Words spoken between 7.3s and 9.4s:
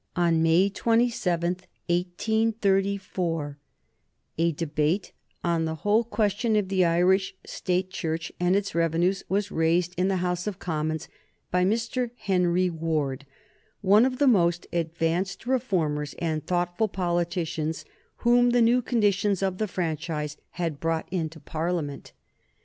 State Church and its revenues